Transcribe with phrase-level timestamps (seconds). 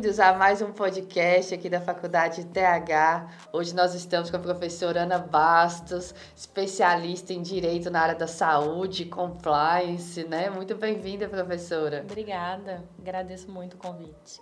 [0.00, 3.28] bem-vindos a mais um podcast aqui da Faculdade TH.
[3.52, 9.04] Hoje nós estamos com a professora Ana Bastos, especialista em Direito na área da Saúde,
[9.04, 10.48] Compliance, né?
[10.48, 12.00] Muito bem-vinda, professora.
[12.02, 14.40] Obrigada, agradeço muito o convite.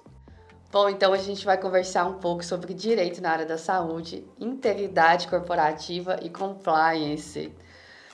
[0.70, 5.26] Bom, então a gente vai conversar um pouco sobre direito na área da saúde, integridade
[5.26, 7.52] corporativa e compliance.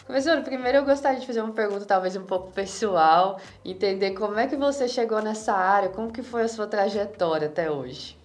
[0.07, 4.47] Professor, primeiro eu gostaria de fazer uma pergunta talvez um pouco pessoal, entender como é
[4.47, 8.19] que você chegou nessa área, como que foi a sua trajetória até hoje.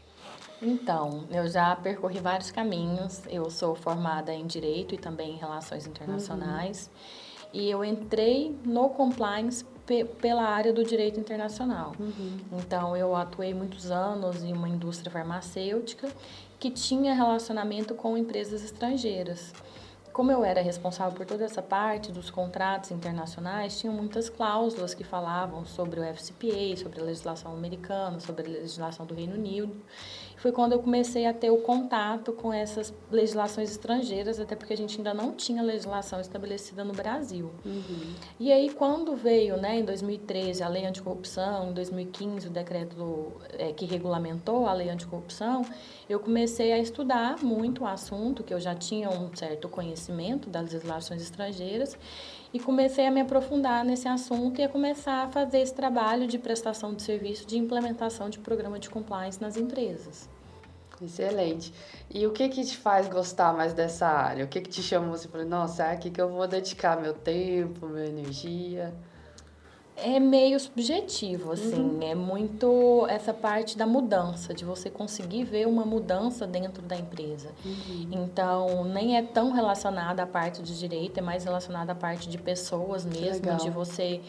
[0.62, 3.22] Então, eu já percorri vários caminhos.
[3.30, 6.92] Eu sou formada em Direito e também em Relações Internacionais.
[6.94, 7.50] Uhum.
[7.54, 9.66] E eu entrei no compliance
[10.22, 11.94] pela área do direito internacional.
[11.98, 12.38] Uhum.
[12.60, 16.10] Então, eu atuei muitos anos em uma indústria farmacêutica
[16.60, 19.54] que tinha relacionamento com empresas estrangeiras
[20.20, 25.02] como eu era responsável por toda essa parte dos contratos internacionais, tinham muitas cláusulas que
[25.02, 29.74] falavam sobre o FCPA, sobre a legislação americana, sobre a legislação do Reino Unido.
[30.40, 34.78] Foi quando eu comecei a ter o contato com essas legislações estrangeiras, até porque a
[34.78, 37.52] gente ainda não tinha legislação estabelecida no Brasil.
[37.66, 38.14] Uhum.
[38.40, 43.74] E aí, quando veio, né, em 2013, a lei anticorrupção, em 2015, o decreto é,
[43.74, 45.66] que regulamentou a lei anticorrupção,
[46.10, 50.72] eu comecei a estudar muito o assunto, que eu já tinha um certo conhecimento das
[50.72, 51.98] legislações estrangeiras,
[52.54, 56.40] e comecei a me aprofundar nesse assunto e a começar a fazer esse trabalho de
[56.40, 60.29] prestação de serviço, de implementação de programa de compliance nas empresas.
[61.02, 61.74] Excelente.
[62.10, 64.44] E o que que te faz gostar mais dessa área?
[64.46, 67.14] O que que te chamou você falou, nossa, é aqui que eu vou dedicar meu
[67.14, 68.94] tempo, minha energia?
[70.04, 71.82] É meio subjetivo, assim.
[71.82, 72.00] Uhum.
[72.02, 77.50] É muito essa parte da mudança, de você conseguir ver uma mudança dentro da empresa.
[77.66, 78.08] Uhum.
[78.12, 82.38] Então, nem é tão relacionada à parte de direito, é mais relacionada à parte de
[82.38, 84.22] pessoas mesmo, de você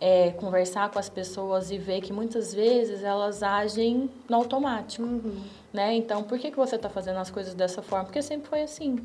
[0.00, 5.04] é, conversar com as pessoas e ver que muitas vezes elas agem no automático.
[5.04, 5.40] Uhum.
[5.72, 5.94] Né?
[5.94, 8.06] Então, por que, que você está fazendo as coisas dessa forma?
[8.06, 8.98] Porque sempre foi assim.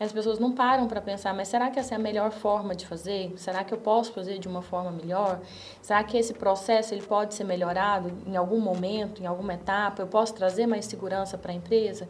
[0.00, 2.86] As pessoas não param para pensar, mas será que essa é a melhor forma de
[2.86, 3.34] fazer?
[3.36, 5.38] Será que eu posso fazer de uma forma melhor?
[5.82, 10.00] Será que esse processo ele pode ser melhorado em algum momento, em alguma etapa?
[10.00, 12.08] Eu posso trazer mais segurança para a empresa?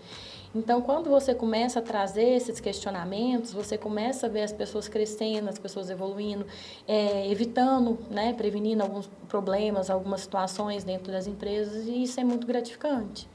[0.54, 5.48] Então, quando você começa a trazer esses questionamentos, você começa a ver as pessoas crescendo,
[5.48, 6.46] as pessoas evoluindo,
[6.86, 12.46] é, evitando, né, prevenindo alguns problemas, algumas situações dentro das empresas, e isso é muito
[12.46, 13.28] gratificante.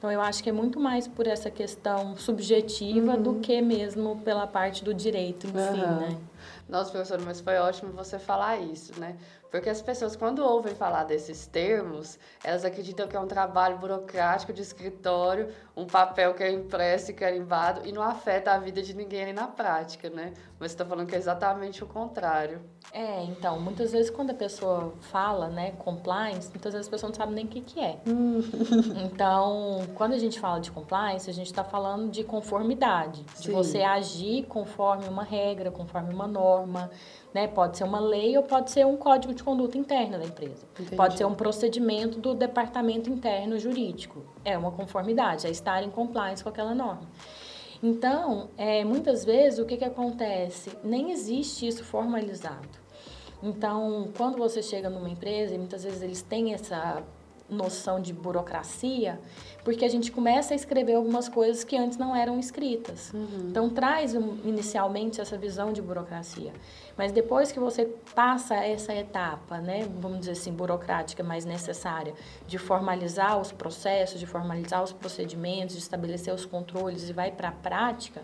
[0.00, 3.22] Então, eu acho que é muito mais por essa questão subjetiva uhum.
[3.22, 5.74] do que mesmo pela parte do direito em uhum.
[5.74, 6.18] si, né?
[6.66, 9.14] Nossa, professora, mas foi ótimo você falar isso, né?
[9.50, 14.52] Porque as pessoas, quando ouvem falar desses termos, elas acreditam que é um trabalho burocrático
[14.52, 18.94] de escritório, um papel que é impresso e carimbado, e não afeta a vida de
[18.94, 20.32] ninguém ali na prática, né?
[20.58, 22.60] Mas você está falando que é exatamente o contrário.
[22.92, 27.16] É, então, muitas vezes quando a pessoa fala, né, compliance, muitas vezes a pessoa não
[27.16, 27.98] sabe nem o que, que é.
[28.06, 28.40] Hum.
[29.04, 33.42] então, quando a gente fala de compliance, a gente está falando de conformidade, Sim.
[33.42, 36.90] de você agir conforme uma regra, conforme uma norma,
[37.32, 37.46] né?
[37.46, 40.66] Pode ser uma lei ou pode ser um código de conduta interna da empresa.
[40.74, 40.96] Entendi.
[40.96, 44.24] Pode ser um procedimento do departamento interno jurídico.
[44.44, 47.08] É uma conformidade, é estar em compliance com aquela norma.
[47.82, 50.70] Então, é, muitas vezes, o que, que acontece?
[50.84, 52.68] Nem existe isso formalizado.
[53.42, 57.02] Então, quando você chega numa empresa, e muitas vezes eles têm essa
[57.50, 59.20] noção de burocracia,
[59.64, 63.12] porque a gente começa a escrever algumas coisas que antes não eram escritas.
[63.12, 63.48] Uhum.
[63.50, 66.52] Então, traz inicialmente essa visão de burocracia.
[66.96, 72.14] Mas depois que você passa essa etapa, né, vamos dizer assim, burocrática mais necessária,
[72.46, 77.48] de formalizar os processos, de formalizar os procedimentos, de estabelecer os controles e vai para
[77.48, 78.22] a prática,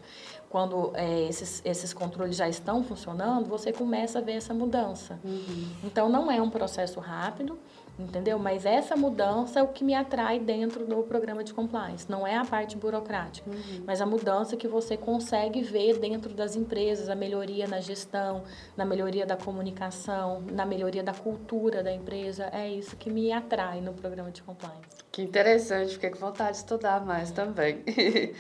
[0.49, 5.19] quando é, esses, esses controles já estão funcionando, você começa a ver essa mudança.
[5.25, 5.69] Uhum.
[5.85, 7.59] Então, não é um processo rápido,
[7.99, 8.39] entendeu?
[8.39, 12.11] Mas essa mudança é o que me atrai dentro do programa de compliance.
[12.11, 13.83] Não é a parte burocrática, uhum.
[13.87, 18.43] mas a mudança que você consegue ver dentro das empresas, a melhoria na gestão,
[18.77, 22.49] na melhoria da comunicação, na melhoria da cultura da empresa.
[22.53, 24.97] É isso que me atrai no programa de compliance.
[25.11, 27.83] Que interessante, fiquei com vontade de estudar mais também.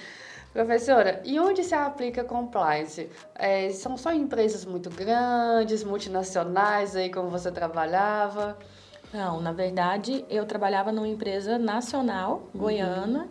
[0.53, 3.11] Professora, e onde se aplica compliance?
[3.35, 8.57] É, são só empresas muito grandes, multinacionais aí como você trabalhava?
[9.13, 12.61] Não, na verdade, eu trabalhava numa empresa nacional, uhum.
[12.61, 13.29] goiana,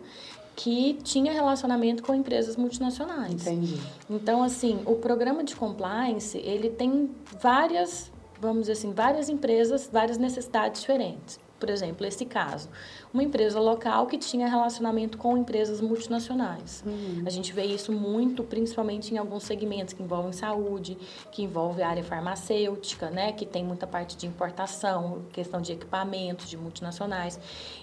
[0.54, 3.46] que tinha relacionamento com empresas multinacionais.
[3.46, 3.78] Entendi.
[4.08, 10.16] Então, assim, o programa de compliance, ele tem várias, vamos dizer assim, várias empresas, várias
[10.16, 11.38] necessidades diferentes.
[11.58, 12.68] Por exemplo, esse caso.
[13.12, 16.82] Uma empresa local que tinha relacionamento com empresas multinacionais.
[16.86, 17.22] Uhum.
[17.24, 20.98] A gente vê isso muito, principalmente em alguns segmentos que envolvem saúde,
[21.30, 26.48] que envolve a área farmacêutica, né, que tem muita parte de importação, questão de equipamentos
[26.48, 27.38] de multinacionais.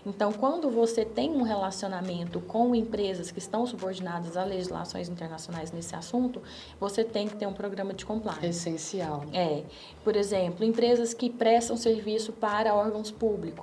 [0.05, 5.95] Então, quando você tem um relacionamento com empresas que estão subordinadas a legislações internacionais nesse
[5.95, 6.41] assunto,
[6.79, 8.45] você tem que ter um programa de compliance.
[8.45, 9.23] Essencial.
[9.33, 9.63] É.
[10.03, 13.62] Por exemplo, empresas que prestam serviço para órgãos públicos.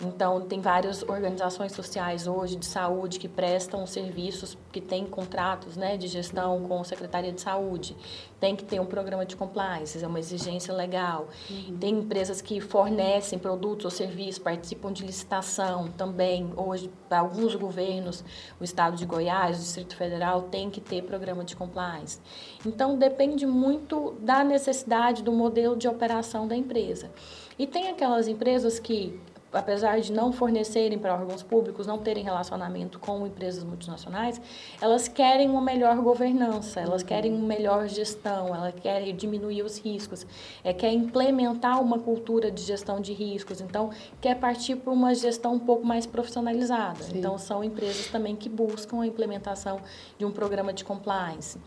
[0.00, 5.96] Então, tem várias organizações sociais hoje de saúde que prestam serviços, que têm contratos né,
[5.96, 7.96] de gestão com a Secretaria de Saúde.
[8.38, 11.28] Tem que ter um programa de compliance, é uma exigência legal.
[11.48, 11.76] Uhum.
[11.78, 16.52] Tem empresas que fornecem produtos ou serviços, participam de licitação também.
[16.56, 18.24] Hoje, alguns governos,
[18.58, 22.18] o Estado de Goiás, o Distrito Federal, tem que ter programa de compliance.
[22.64, 27.10] Então, depende muito da necessidade do modelo de operação da empresa.
[27.58, 29.20] E tem aquelas empresas que
[29.52, 34.40] apesar de não fornecerem para órgãos públicos, não terem relacionamento com empresas multinacionais,
[34.80, 40.26] elas querem uma melhor governança, elas querem uma melhor gestão, elas querem diminuir os riscos,
[40.62, 45.54] é, quer implementar uma cultura de gestão de riscos, então quer partir para uma gestão
[45.54, 47.02] um pouco mais profissionalizada.
[47.02, 47.18] Sim.
[47.18, 49.80] Então são empresas também que buscam a implementação
[50.18, 51.58] de um programa de compliance.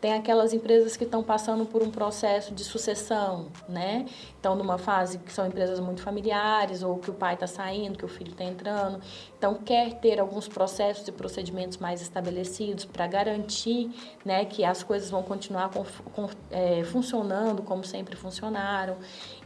[0.00, 4.06] Tem aquelas empresas que estão passando por um processo de sucessão, né?
[4.34, 8.04] Estão numa fase que são empresas muito familiares, ou que o pai está saindo, que
[8.04, 8.98] o filho está entrando.
[9.36, 13.90] Então, quer ter alguns processos e procedimentos mais estabelecidos para garantir
[14.24, 18.96] né, que as coisas vão continuar com, com, é, funcionando como sempre funcionaram.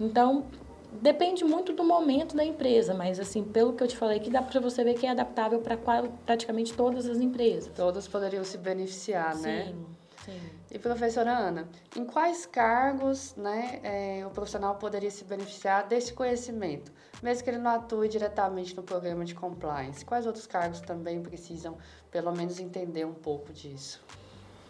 [0.00, 0.44] Então,
[1.02, 4.40] depende muito do momento da empresa, mas assim, pelo que eu te falei aqui, dá
[4.40, 5.76] para você ver que é adaptável para
[6.24, 7.72] praticamente todas as empresas.
[7.74, 9.42] Todas poderiam se beneficiar, Sim.
[9.42, 9.64] né?
[9.66, 10.03] Sim.
[10.24, 10.40] Sim.
[10.70, 16.90] E professora Ana, em quais cargos né, é, o profissional poderia se beneficiar desse conhecimento,
[17.22, 20.04] mesmo que ele não atue diretamente no programa de compliance?
[20.04, 21.76] Quais outros cargos também precisam,
[22.10, 24.00] pelo menos, entender um pouco disso?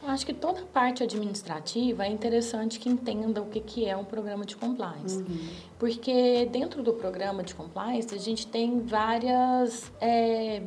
[0.03, 3.97] Eu acho que toda a parte administrativa é interessante que entenda o que, que é
[3.97, 5.17] um programa de compliance.
[5.17, 5.49] Uhum.
[5.79, 9.91] Porque dentro do programa de compliance, a gente tem várias.
[9.99, 10.63] É,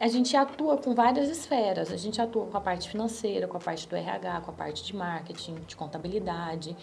[0.00, 1.92] a gente atua com várias esferas.
[1.92, 4.82] A gente atua com a parte financeira, com a parte do RH, com a parte
[4.82, 6.74] de marketing, de contabilidade.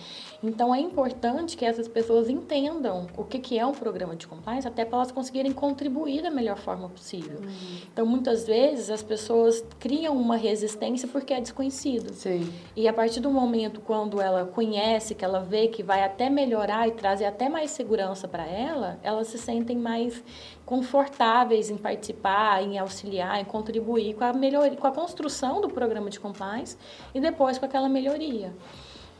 [0.43, 4.67] Então é importante que essas pessoas entendam o que, que é um programa de compliance,
[4.67, 7.39] até para elas conseguirem contribuir da melhor forma possível.
[7.39, 7.77] Uhum.
[7.91, 12.13] Então muitas vezes as pessoas criam uma resistência porque é desconhecido.
[12.13, 12.47] Sim.
[12.75, 16.87] E a partir do momento quando ela conhece, que ela vê que vai até melhorar
[16.87, 20.23] e trazer até mais segurança para ela, elas se sentem mais
[20.67, 26.09] confortáveis em participar, em auxiliar, em contribuir com a melhoria, com a construção do programa
[26.09, 26.77] de compliance
[27.13, 28.53] e depois com aquela melhoria.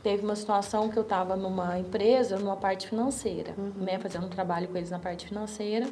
[0.03, 3.71] Teve uma situação que eu estava numa empresa, numa parte financeira, uhum.
[3.77, 5.87] né, fazendo um trabalho com eles na parte financeira.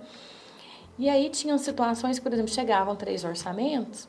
[0.97, 4.07] E aí tinham situações, por exemplo, chegavam três orçamentos,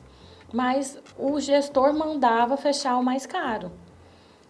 [0.53, 3.71] mas o gestor mandava fechar o mais caro.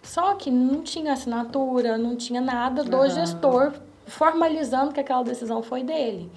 [0.03, 3.09] Só que não tinha assinatura, não tinha nada do uhum.
[3.09, 3.73] gestor
[4.05, 6.31] formalizando que aquela decisão foi dele.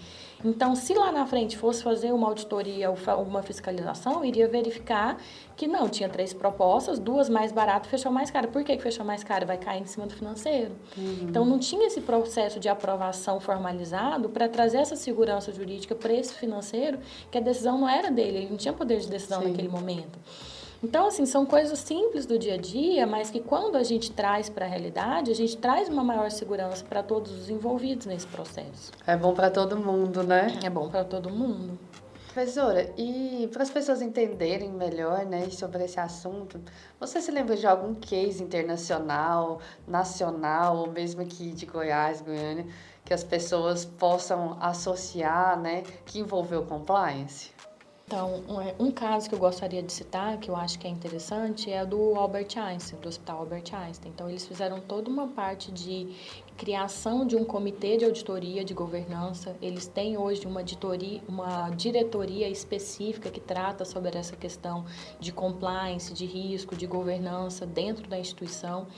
[0.44, 5.19] Então, se lá na frente fosse fazer uma auditoria ou uma fiscalização, iria verificar
[5.56, 8.48] que não, tinha três propostas, duas mais baratas, fechou mais caro.
[8.48, 9.46] Por que, que fechou mais caro?
[9.46, 10.72] Vai cair em cima do financeiro.
[10.96, 11.26] Uhum.
[11.28, 16.34] Então, não tinha esse processo de aprovação formalizado para trazer essa segurança jurídica para esse
[16.34, 16.98] financeiro,
[17.31, 19.48] que a decisão não era dele, ele não tinha poder de decisão Sim.
[19.48, 20.19] naquele momento.
[20.82, 24.48] Então, assim, são coisas simples do dia a dia, mas que quando a gente traz
[24.48, 28.90] para a realidade, a gente traz uma maior segurança para todos os envolvidos nesse processo.
[29.06, 30.58] É bom para todo mundo, né?
[30.64, 31.78] É bom para todo mundo.
[32.32, 36.60] Professora, e para as pessoas entenderem melhor né, sobre esse assunto,
[36.99, 42.66] você se lembra de algum case internacional, nacional, ou mesmo aqui de Goiás, Goiânia,
[43.04, 47.50] que as pessoas possam associar, né, que envolveu compliance?
[48.11, 51.71] Então, um, um, caso que eu gostaria de citar, que eu acho que é interessante,
[51.71, 54.11] é do Albert Einstein, do Hospital Albert Einstein.
[54.12, 56.09] Então, eles fizeram toda uma parte de
[56.57, 59.55] criação de um comitê de auditoria de governança.
[59.62, 64.85] Eles têm hoje uma, editoria, uma diretoria específica que trata sobre essa questão
[65.21, 68.88] de compliance, de risco, de governança dentro da instituição.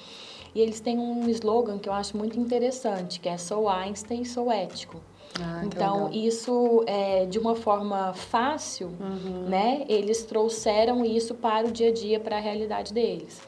[0.54, 4.50] E eles têm um slogan que eu acho muito interessante, que é Sou Einstein, sou
[4.50, 5.02] ético.
[5.40, 9.48] Ah, então, isso é, de uma forma fácil, uhum.
[9.48, 9.84] né?
[9.88, 13.40] Eles trouxeram isso para o dia a dia, para a realidade deles.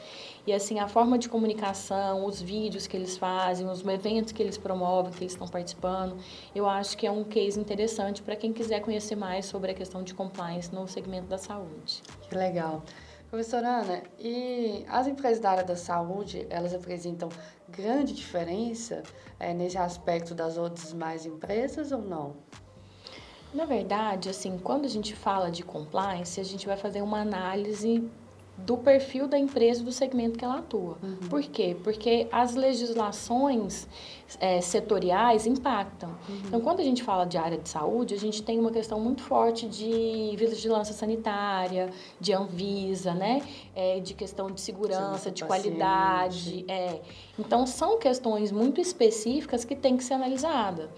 [0.47, 4.59] E assim, a forma de comunicação, os vídeos que eles fazem, os eventos que eles
[4.59, 6.17] promovem, que eles estão participando,
[6.55, 10.03] eu acho que é um case interessante para quem quiser conhecer mais sobre a questão
[10.03, 12.03] de compliance no segmento da saúde.
[12.29, 12.83] Que legal.
[13.35, 17.29] Professora Ana, e as empresas da área da saúde, elas apresentam
[17.69, 19.03] grande diferença
[19.41, 22.37] é, nesse aspecto das outras mais empresas ou não?
[23.53, 28.09] Na verdade, assim, quando a gente fala de compliance, a gente vai fazer uma análise
[28.57, 30.97] do perfil da empresa do segmento que ela atua.
[31.03, 31.17] Uhum.
[31.29, 31.77] Por quê?
[31.83, 33.89] Porque as legislações
[34.41, 36.11] é, setoriais impactam.
[36.29, 36.41] Uhum.
[36.47, 39.23] Então, quando a gente fala de área de saúde, a gente tem uma questão muito
[39.23, 43.43] forte de vigilância sanitária, de Anvisa, né?
[43.75, 46.65] É, de questão de segurança, de qualidade.
[46.69, 47.01] É.
[47.39, 50.89] Então, são questões muito específicas que têm que ser analisadas.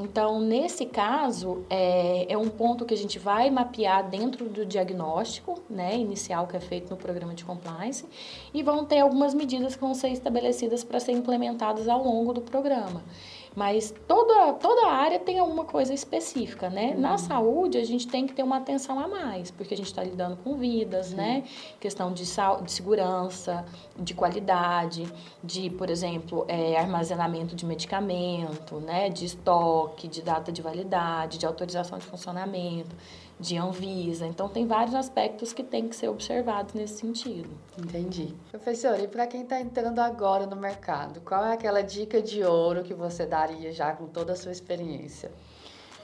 [0.00, 5.62] Então, nesse caso, é, é um ponto que a gente vai mapear dentro do diagnóstico
[5.70, 8.04] né, inicial que é feito no programa de compliance
[8.52, 12.40] e vão ter algumas medidas que vão ser estabelecidas para ser implementadas ao longo do
[12.40, 12.83] programa.
[13.54, 16.92] Mas toda, toda área tem alguma coisa específica, né?
[16.94, 17.00] Uhum.
[17.00, 20.02] Na saúde, a gente tem que ter uma atenção a mais, porque a gente está
[20.02, 21.16] lidando com vidas, Sim.
[21.16, 21.44] né?
[21.78, 23.64] Questão de, de segurança,
[23.96, 25.06] de qualidade,
[25.42, 29.08] de, por exemplo, é, armazenamento de medicamento, né?
[29.08, 32.96] De estoque, de data de validade, de autorização de funcionamento
[33.38, 34.26] de Anvisa.
[34.26, 37.50] Então, tem vários aspectos que têm que ser observados nesse sentido.
[37.78, 38.34] Entendi.
[38.50, 42.82] Professor, e para quem está entrando agora no mercado, qual é aquela dica de ouro
[42.82, 45.30] que você daria já com toda a sua experiência?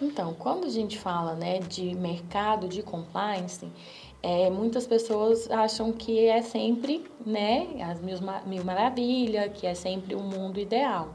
[0.02, 3.70] Então, quando a gente fala né, de mercado de compliance,
[4.22, 10.14] é, muitas pessoas acham que é sempre né, as mil, mil maravilhas, que é sempre
[10.14, 11.14] o um mundo ideal.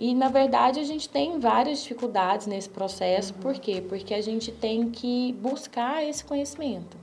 [0.00, 3.34] E, na verdade, a gente tem várias dificuldades nesse processo.
[3.34, 3.40] Uhum.
[3.40, 3.84] Por quê?
[3.86, 6.96] Porque a gente tem que buscar esse conhecimento.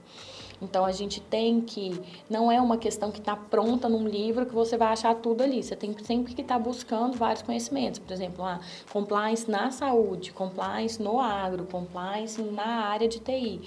[0.59, 4.53] Então a gente tem que não é uma questão que está pronta num livro que
[4.53, 5.61] você vai achar tudo ali.
[5.61, 7.99] Você tem sempre que estar tá buscando vários conhecimentos.
[7.99, 8.59] Por exemplo, a
[8.91, 13.61] compliance na saúde, compliance no agro, compliance na área de TI.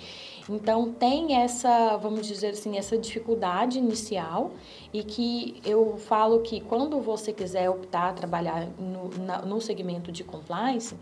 [0.49, 4.53] Então tem essa, vamos dizer assim, essa dificuldade inicial
[4.93, 10.25] e que eu falo que quando você quiser optar trabalhar no, na, no segmento de
[10.25, 10.97] compliance,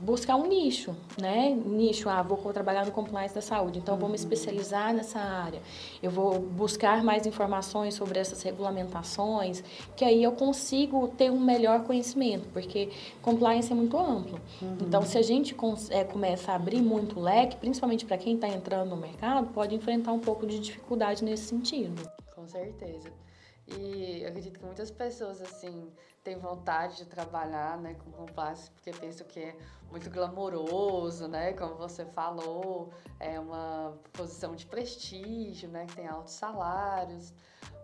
[0.00, 1.50] buscar um nicho, né?
[1.50, 4.20] Nicho, ah, vou trabalhar no compliance da saúde, então vou me uhum.
[4.20, 5.60] especializar nessa área.
[6.02, 9.62] Eu vou buscar mais informações sobre essas regulamentações,
[9.94, 12.88] que aí eu consigo ter um melhor conhecimento, porque
[13.20, 14.40] compliance é muito amplo.
[14.62, 14.78] Uhum.
[14.80, 15.54] Então, se a gente
[15.90, 19.74] é, começa a abrir muito o leque, principalmente para quem está entrando no mercado, pode
[19.74, 22.10] enfrentar um pouco de dificuldade nesse sentido.
[22.34, 23.10] Com certeza.
[23.78, 25.92] E acredito que muitas pessoas, assim,
[26.24, 29.56] têm vontade de trabalhar, né, com compliance, porque pensam que é
[29.90, 36.34] muito glamouroso, né, como você falou, é uma posição de prestígio, né, que tem altos
[36.34, 37.32] salários.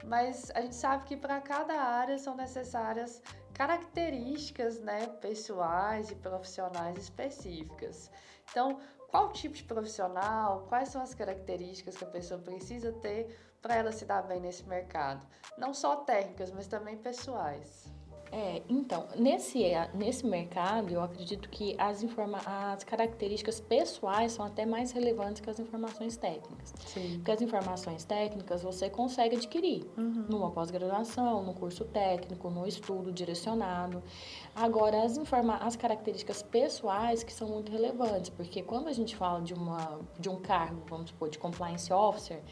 [0.05, 3.23] Mas a gente sabe que para cada área são necessárias
[3.56, 8.10] características, né, pessoais e profissionais específicas.
[8.50, 13.76] Então, qual tipo de profissional, quais são as características que a pessoa precisa ter para
[13.76, 15.26] ela se dar bem nesse mercado.
[15.56, 17.95] Não só técnicas, mas também pessoais.
[18.33, 19.62] É, então, nesse,
[19.95, 25.49] nesse mercado, eu acredito que as, informa as características pessoais são até mais relevantes que
[25.49, 26.75] as informações técnicas.
[26.87, 27.14] Sim.
[27.16, 30.26] Porque as informações técnicas você consegue adquirir uhum.
[30.28, 34.02] numa pós-graduação, no curso técnico, no estudo direcionado.
[34.54, 39.40] Agora, as, informa as características pessoais que são muito relevantes, porque quando a gente fala
[39.40, 42.42] de, uma, de um cargo, vamos supor, de compliance officer,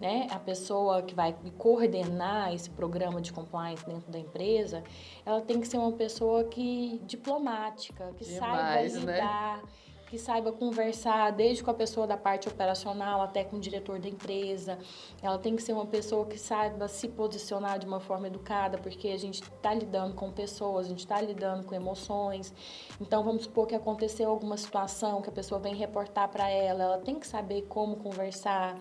[0.00, 4.82] né, a pessoa que vai coordenar esse programa de compliance dentro da empresa,
[5.24, 9.16] ela tem que ser uma pessoa que diplomática, que Demais, saiba né?
[9.16, 9.62] lidar, né?
[10.08, 14.08] que saiba conversar desde com a pessoa da parte operacional até com o diretor da
[14.08, 14.78] empresa.
[15.22, 19.08] Ela tem que ser uma pessoa que saiba se posicionar de uma forma educada, porque
[19.08, 22.54] a gente está lidando com pessoas, a gente está lidando com emoções.
[23.00, 26.98] Então, vamos supor que aconteceu alguma situação que a pessoa vem reportar para ela, ela
[26.98, 28.78] tem que saber como conversar,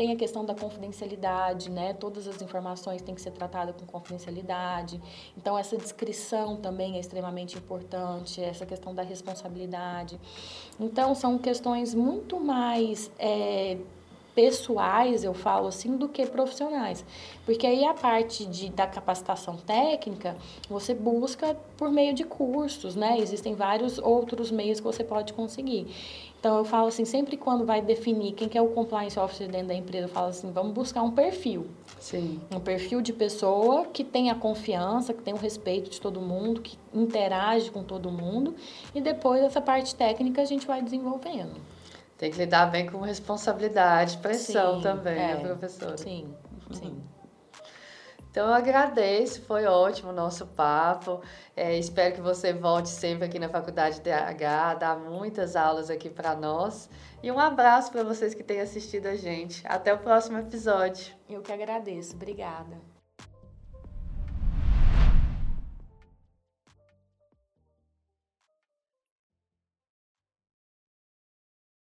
[0.00, 1.92] tem a questão da confidencialidade, né?
[1.92, 4.98] Todas as informações têm que ser tratadas com confidencialidade.
[5.36, 10.18] Então, essa descrição também é extremamente importante, essa questão da responsabilidade.
[10.80, 13.10] Então, são questões muito mais.
[13.18, 13.76] É,
[14.34, 17.04] pessoais, eu falo assim, do que profissionais.
[17.44, 20.36] Porque aí a parte de, da capacitação técnica,
[20.68, 23.18] você busca por meio de cursos, né?
[23.18, 25.86] Existem vários outros meios que você pode conseguir.
[26.40, 29.68] Então eu falo assim, sempre quando vai definir quem que é o compliance officer dentro
[29.68, 31.66] da empresa, eu falo assim, vamos buscar um perfil.
[31.98, 32.40] Sim.
[32.50, 36.78] Um perfil de pessoa que tenha confiança, que tenha o respeito de todo mundo, que
[36.94, 38.54] interage com todo mundo,
[38.94, 41.60] e depois essa parte técnica a gente vai desenvolvendo.
[42.20, 45.96] Tem que lidar bem com responsabilidade, pressão sim, também, né, é, né, professora?
[45.96, 46.36] Sim,
[46.70, 47.02] sim.
[48.28, 51.22] Então, Então eu agradeço, foi ótimo o nosso papo.
[51.56, 56.36] É, espero que você volte sempre aqui na Faculdade DH, dar muitas aulas aqui para
[56.36, 56.90] nós.
[57.22, 59.66] E um abraço para vocês que têm assistido a gente.
[59.66, 61.14] Até o próximo episódio.
[61.26, 62.16] Eu que agradeço.
[62.16, 62.89] Obrigada.